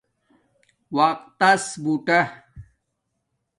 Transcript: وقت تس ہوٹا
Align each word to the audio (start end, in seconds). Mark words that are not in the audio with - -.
وقت 0.95 1.21
تس 1.39 1.63
ہوٹا 1.83 2.19